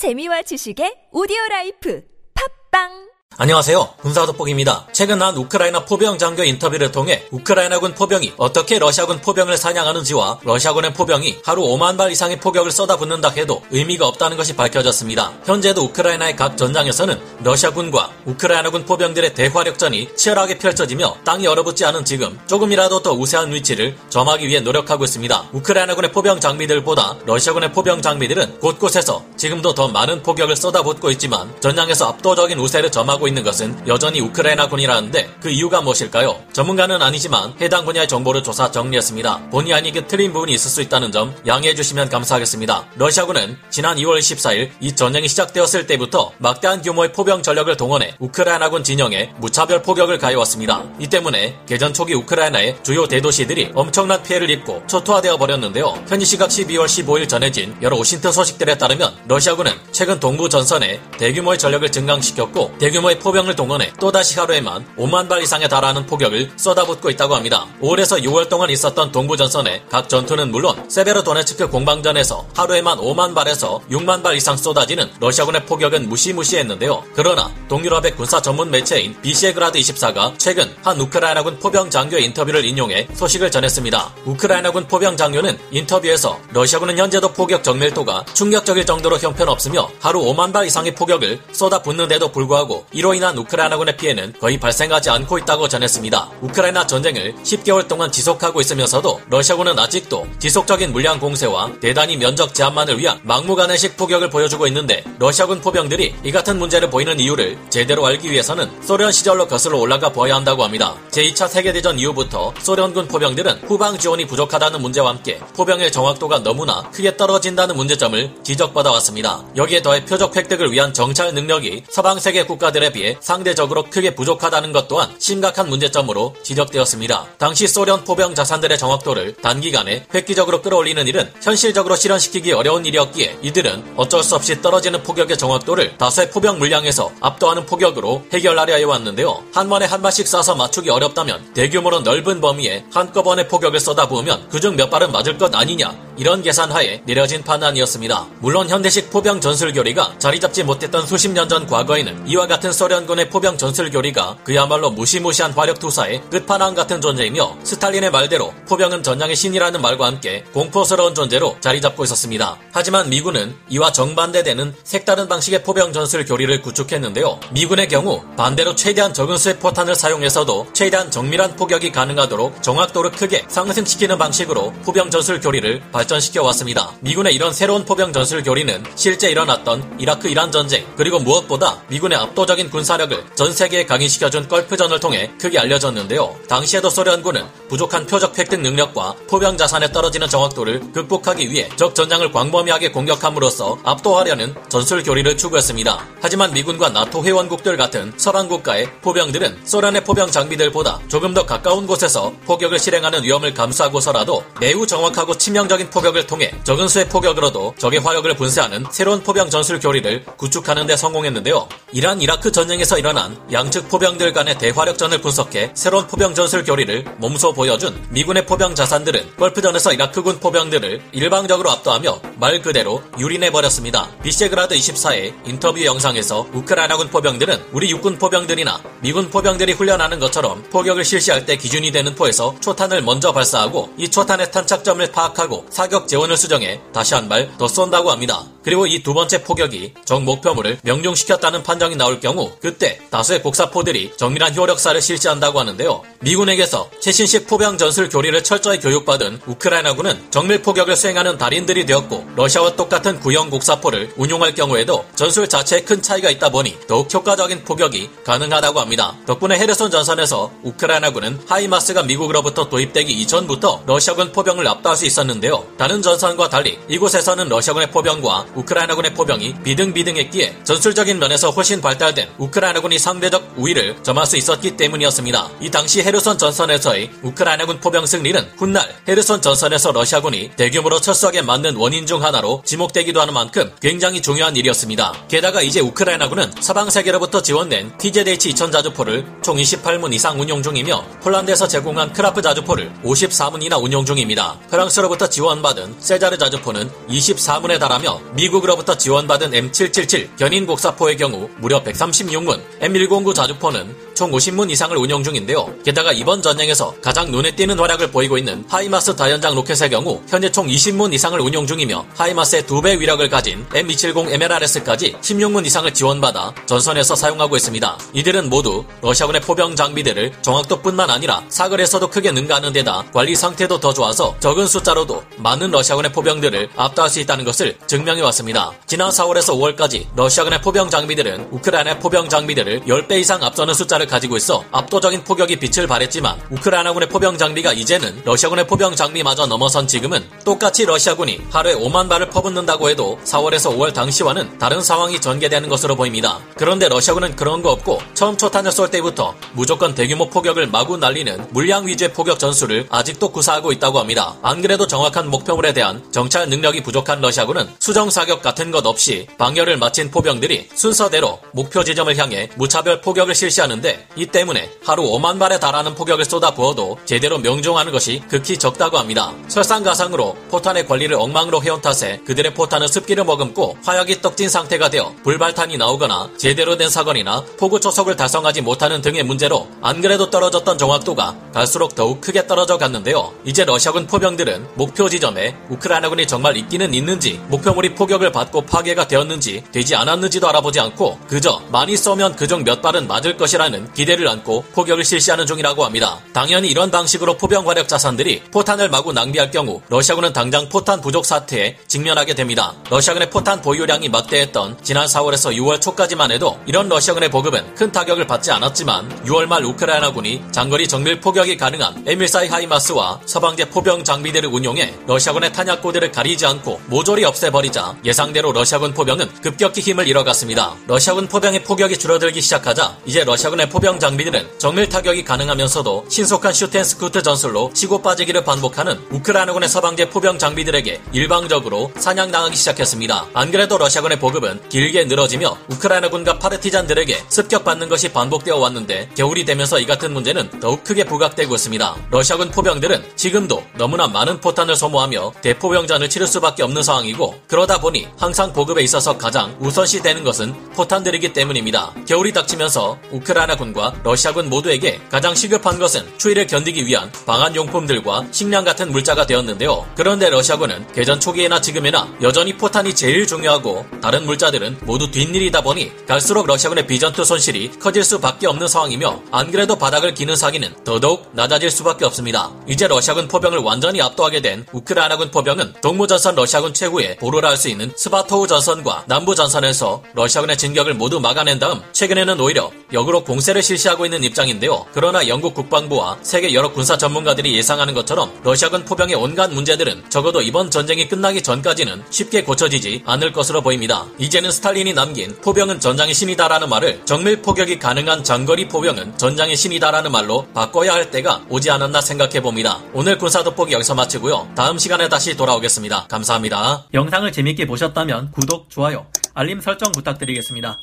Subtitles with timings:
[0.00, 2.00] 재미와 지식의 오디오 라이프.
[2.32, 3.09] 팟빵
[3.40, 3.94] 안녕하세요.
[4.02, 4.88] 군사돋보기입니다.
[4.92, 11.38] 최근 한 우크라이나 포병 장교 인터뷰를 통해 우크라이나군 포병이 어떻게 러시아군 포병을 사냥하는지와 러시아군의 포병이
[11.46, 15.32] 하루 5만 발 이상의 포격을 쏟아붓는다 해도 의미가 없다는 것이 밝혀졌습니다.
[15.46, 23.00] 현재도 우크라이나의 각 전장에서는 러시아군과 우크라이나군 포병들의 대화력전이 치열하게 펼쳐지며 땅이 얼어붙지 않은 지금 조금이라도
[23.00, 25.48] 더 우세한 위치를 점하기 위해 노력하고 있습니다.
[25.52, 32.58] 우크라이나군의 포병 장비들보다 러시아군의 포병 장비들은 곳곳에서 지금도 더 많은 포격을 쏟아붓고 있지만 전장에서 압도적인
[32.58, 36.40] 우세를 점하고 있는 것은 여전히 우크라이나군이라는데 그 이유가 무엇일까요?
[36.52, 39.50] 전문가는 아니지만 해당 분야의 정보를 조사 정리했습니다.
[39.50, 42.86] 본의 아니게 틀린 부분이 있을 수 있다는 점 양해해 주시면 감사하겠습니다.
[42.96, 49.32] 러시아군은 지난 2월 14일 이 전쟁이 시작되었을 때부터 막대한 규모의 포병 전력을 동원해 우크라이나군 진영에
[49.38, 50.84] 무차별 포격을 가해왔습니다.
[50.98, 56.02] 이 때문에 개전 초기 우크라이나의 주요 대도시들이 엄청난 피해를 입고 초토화되어 버렸는데요.
[56.08, 61.90] 현지 시각 12월 15일 전해진 여러 OSINT 소식들에 따르면 러시아군은 최근 동부 전선에 대규모의 전력을
[61.90, 67.66] 증강시켰고 대규모 규모의 포병을 동원해 또다시 하루에만 5만 발 이상에 달하는 포격을 쏟아붓고 있다고 합니다.
[67.80, 74.36] 5월에서 6월 동안 있었던 동부전선의 각 전투는 물론 세베로도네츠크 공방전에서 하루에만 5만 발에서 6만 발
[74.36, 77.04] 이상 쏟아지는 러시아군의 포격은 무시무시했는데요.
[77.14, 83.50] 그러나 동유럽의 군사 전문 매체인 비시에그라드 24가 최근 한 우크라이나군 포병 장교의 인터뷰를 인용해 소식을
[83.50, 84.14] 전했습니다.
[84.24, 90.94] 우크라이나군 포병 장교는 인터뷰에서 러시아군은 현재도 포격 정밀도가 충격적일 정도로 형편없으며 하루 5만 발 이상의
[90.94, 96.30] 포격을 쏟아붓는데도 불구하고 이로 인한 우크라이나군의 피해는 거의 발생하지 않고 있다고 전했습니다.
[96.42, 103.18] 우크라이나 전쟁을 10개월 동안 지속하고 있으면서도 러시아군은 아직도 지속적인 물량 공세와 대단위 면적 제압만을 위한
[103.22, 109.12] 막무가내식 포격을 보여주고 있는데 러시아군 포병들이 이 같은 문제를 보이는 이유를 제대로 알기 위해서는 소련
[109.12, 110.94] 시절로 거슬러 올라가 보아야 한다고 합니다.
[111.10, 117.76] 제2차 세계대전 이후부터 소련군 포병들은 후방 지원이 부족하다는 문제와 함께 포병의 정확도가 너무나 크게 떨어진다는
[117.76, 119.42] 문제점을 지적받아 왔습니다.
[119.56, 124.88] 여기에 더해 표적 획득을 위한 정찰 능력이 서방 세계 국가들에 비해 상대적으로 크게 부족하다는 것
[124.88, 127.26] 또한 심각한 문제점으로 지적되었습니다.
[127.38, 134.22] 당시 소련 포병 자산들의 정확도를 단기간에 획기적으로 끌어올리는 일은 현실적으로 실현시키기 어려운 일이었기에 이들은 어쩔
[134.22, 139.42] 수 없이 떨어지는 포격의 정확도를 다수의 포병 물량에서 압도하는 포격으로 해결하려 해왔는데요.
[139.52, 144.88] 한 번에 한 발씩 쏴서 맞추기 어렵다면 대규모로 넓은 범위에 한꺼번에 포격을 쏟아부으면 그중 몇
[144.88, 148.26] 발은 맞을 것 아니냐 이런 계산하에 내려진 판단이었습니다.
[148.40, 153.30] 물론 현대식 포병 전술 교리가 자리 잡지 못했던 수십 년 전 과거에는 이와 같은 소련군의
[153.30, 160.44] 포병 전술교리가 그야말로 무시무시한 화력투사의 끝판왕 같은 존재이며 스탈린의 말대로 포병은 전장의 신이라는 말과 함께
[160.52, 162.56] 공포스러운 존재로 자리 잡고 있었습니다.
[162.72, 167.40] 하지만 미군은 이와 정반대되는 색다른 방식의 포병 전술 교리를 구축했는데요.
[167.52, 174.18] 미군의 경우 반대로 최대한 적은 수의 포탄을 사용해서도 최대한 정밀한 포격이 가능하도록 정확도를 크게 상승시키는
[174.18, 176.92] 방식으로 포병 전술 교리를 발전시켜 왔습니다.
[177.00, 182.59] 미군의 이런 새로운 포병 전술 교리는 실제 일어났던 이라크 이란 전쟁 그리고 무엇보다 미군의 압도적인
[182.68, 186.36] 군사력을 전 세계에 각인시켜준 걸프전을 통해 크게 알려졌는데요.
[186.48, 192.90] 당시에도 소련군은 부족한 표적 획득 능력과 포병 자산의 떨어지는 정확도를 극복하기 위해 적 전장을 광범위하게
[192.90, 196.06] 공격함으로써 압도하려는 전술 교리를 추구했습니다.
[196.20, 202.32] 하지만 미군과 나토 회원국들 같은 서방 국가의 포병들은 소련의 포병 장비들보다 조금 더 가까운 곳에서
[202.44, 208.86] 포격을 실행하는 위험을 감수하고서라도 매우 정확하고 치명적인 포격을 통해 적은 수의 포격으로도 적의 화력을 분쇄하는
[208.90, 211.68] 새로운 포병 전술 교리를 구축하는 데 성공했는데요.
[211.92, 218.00] 이란 이라크 전쟁에서 일어난 양측 포병들 간의 대화력전을 분석해 새로운 포병 전술 교리를 몸소 보여준
[218.10, 224.08] 미군의 포병 자산들은 걸프전에서 이라크군 포병들을 일방적으로 압도하며 말 그대로 유린해버렸습니다.
[224.22, 231.46] 비셰그라드 24의 인터뷰 영상에서 우크라이나군 포병들은 우리 육군 포병들이나 미군 포병들이 훈련하는 것처럼 포격을 실시할
[231.46, 237.14] 때 기준이 되는 포에서 초탄을 먼저 발사하고 이 초탄의 탄착점을 파악하고 사격 재원을 수정해 다시
[237.14, 238.44] 한 발 더 쏜다고 합니다.
[238.64, 244.54] 그리고 이 두 번째 포격이 적 목표물을 명중시켰다는 판정이 나올 경우 그때 다수의 곡사포들이 정밀한
[244.54, 246.02] 효력사를 실시한다고 하는데요.
[246.20, 253.20] 미군에게서 최신식 포병 전술 교리를 철저히 교육받은 우크라이나군은 정밀 포격을 수행하는 달인들이 되었고 러시아와 똑같은
[253.20, 259.16] 구형 곡사포를 운용할 경우에도 전술 자체에 큰 차이가 있다 보니 더욱 효과적인 포격이 가능하다고 합니다.
[259.26, 265.66] 덕분에 헤르손 전선에서 우크라이나군은 하이마스가 미국으로부터 도입되기 이전부터 러시아군 포병을 압도할 수 있었는데요.
[265.78, 273.54] 다른 전선과 달리 이곳에서는 러시아군의 포병과 우크라이나군의 포병이 비등비등했기에 전술적인 면에서 훨씬 발달된 우크라이나군이 상대적
[273.56, 275.50] 우위를 점할 수 있었기 때문이었습니다.
[275.60, 282.06] 이 당시 헤르손 전선에서의 우크라이나군 포병 승리는 훗날 헤르손 전선에서 러시아군이 대규모로 철수하게 만든 원인
[282.06, 285.26] 중 하나로 지목되기도 하는 만큼 굉장히 중요한 일이었습니다.
[285.28, 291.68] 게다가 이제 우크라이나군은 서방 세계로부터 지원된 PzH 2000 자주포를 총 28문 이상 운용 중이며 폴란드에서
[291.68, 294.58] 제공한 크라프 자주포를 54문이나 운용 중입니다.
[294.70, 301.82] 프랑스로부터 지원받은 세자르 자주포는 24문에 달하며 미국으로부터 지원받은 M777 견인 곡사포의 경우 무려
[302.20, 305.72] 136문, M109 자주포는 총 50문 이상을 운용 중인데요.
[305.82, 310.66] 게다가 이번 전쟁에서 가장 눈에 띄는 활약을 보이고 있는 하이마스 다연장 로켓의 경우 현재 총
[310.66, 317.56] 20문 이상을 운용 중이며 하이마스의 두배 위력을 가진 M270 MLRS까지 16문 이상을 지원받아 전선에서 사용하고
[317.56, 317.98] 있습니다.
[318.12, 324.36] 이들은 모두 러시아군의 포병 장비들을 정확도뿐만 아니라 사거리에서도 크게 능가하는 데다 관리 상태도 더 좋아서
[324.40, 328.72] 적은 숫자로도 많은 러시아군의 포병들을 압도할 수 있다는 것을 증명해 왔습니다.
[328.86, 334.64] 지난 4월에서 5월까지 러시아군의 포병 장비들은 우크라이나의 포병 장비들을 10배 이상 앞서는 숫자를 가지고 있어
[334.72, 341.40] 압도적인 포격이 빛을 발했지만 우크라이나군의 포병 장비가 이제는 러시아군의 포병 장비마저 넘어선 지금은 똑같이 러시아군이
[341.50, 346.40] 하루에 5만 발을 퍼붓는다고 해도 4월에서 5월 당시와는 다른 상황이 전개되는 것으로 보입니다.
[346.56, 351.86] 그런데 러시아군은 그런 거 없고 처음 초탄을 쏠 때부터 무조건 대규모 포격을 마구 날리는 물량
[351.86, 354.34] 위주의 포격 전술을 아직도 구사하고 있다고 합니다.
[354.42, 359.76] 안 그래도 정확한 목표물에 대한 정찰 능력이 부족한 러시아군은 수정 사격 같은 것 없이 방열을
[359.76, 365.58] 마친 포병들이 순서대로 목표 지점 을 향해 무차별 포격을 실시하는데 이 때문에 하루 5만 발에
[365.60, 369.32] 달하는 포격을 쏟아 부어도 제대로 명중하는 것이 극히 적다고 합니다.
[369.48, 375.76] 설상가상으로 포탄의 관리를 엉망으로 해온 탓에 그들의 포탄은 습기를 머금고 화약이 떡진 상태가 되어 불발탄이
[375.76, 381.94] 나오거나 제대로 된 사거리나 포구 초속을 달성하지 못하는 등의 문제로 안 그래도 떨어졌던 정확도가 갈수록
[381.94, 383.32] 더욱 크게 떨어져 갔는데요.
[383.44, 389.94] 이제 러시아군 포병들은 목표 지점에 우크라이나군이 정말 있기는 있는지 목표물이 포격을 받고 파괴가 되었는지 되지
[389.96, 395.46] 않았는지도 알아보지 않고 그저 많이 쏘면 그중 몇 발은 맞을 것이라는 기대를 안고 포격을 실시하는
[395.46, 396.20] 중이라고 합니다.
[396.34, 401.78] 당연히 이런 방식으로 포병 화력 자산들이 포탄을 마구 낭비할 경우 러시아군은 당장 포탄 부족 사태에
[401.86, 402.74] 직면하게 됩니다.
[402.90, 408.52] 러시아군의 포탄 보유량이 막대했던 지난 4월에서 6월 초까지만 해도 이런 러시아군의 보급은 큰 타격을 받지
[408.52, 415.54] 않았지만 6월 말 우크라이나군이 장거리 정밀 포격이 가능한 M142 하이마스와 서방제 포병 장비들을 운용해 러시아군의
[415.54, 420.74] 탄약고들을 가리지 않고 모조리 없애버리자 예상대로 러시아군 포병은 급격히 힘을 잃어갔습니다.
[420.86, 426.95] 러시아군 포병의 포격이 줄어들기 시작하자 이제 러시아군의 포병 장비들은 정밀 타격이 가능하면서도 신속한 shoot and
[426.95, 433.26] scoot 전술로 치고 빠지기를 반복하는 우크라이나군의 서방제 포병 장비들에게 일방적으로 사냥당하기 시작했습니다.
[433.34, 439.86] 안 그래도 러시아군의 보급은 길게 늘어지며 우크라이나군과 파르티잔들에게 습격받는 것이 반복되어 왔는데 겨울이 되면서 이
[439.86, 441.96] 같은 문제는 더욱 크게 부각되고 있습니다.
[442.10, 448.52] 러시아군 포병들은 지금도 너무나 많은 포탄을 소모하며 대포병전을 치를 수밖에 없는 상황이고 그러다 보니 항상
[448.52, 451.59] 보급에 있어서 가장 우선시 되는 것은 포탄들이기 때문입니다.
[452.06, 458.90] 겨울이 닥치면서 우크라이나군과 러시아군 모두에게 가장 시급한 것은 추위를 견디기 위한 방한 용품들과 식량 같은
[458.90, 459.86] 물자가 되었는데요.
[459.96, 466.46] 그런데 러시아군은 개전 초기에나 지금이나 여전히 포탄이 제일 중요하고 다른 물자들은 모두 뒷일이다 보니 갈수록
[466.46, 472.04] 러시아군의 비전투 손실이 커질 수밖에 없는 상황이며 안 그래도 바닥을 기는 사기는 더더욱 낮아질 수밖에
[472.04, 472.50] 없습니다.
[472.66, 477.92] 이제 러시아군 포병을 완전히 압도하게 된 우크라이나군 포병은 동부전선 러시아군 최고의 보루라 할 수 있는
[477.94, 484.22] 스바토우 전선과 남부 전선에서 러시아군의 진격을 모두 막아낸 다음 최근에는 오히려 역으로 공세를 실시하고 있는
[484.22, 484.86] 입장인데요.
[484.92, 490.70] 그러나 영국 국방부와 세계 여러 군사 전문가들이 예상하는 것처럼 러시아군 포병의 온갖 문제들은 적어도 이번
[490.70, 494.06] 전쟁이 끝나기 전까지는 쉽게 고쳐지지 않을 것으로 보입니다.
[494.18, 500.46] 이제는 스탈린이 남긴 포병은 전장의 신이다라는 말을 정밀 포격이 가능한 장거리 포병은 전장의 신이다라는 말로
[500.54, 502.80] 바꿔야 할 때가 오지 않았나 생각해 봅니다.
[502.92, 504.52] 오늘 군사 돋보기 여기서 마치고요.
[504.54, 506.06] 다음 시간에 다시 돌아오겠습니다.
[506.06, 506.86] 감사합니다.
[506.94, 510.78] 영상을 재밌게 보셨다면 구독, 좋아요, 알림 설정 부탁드리겠습니다.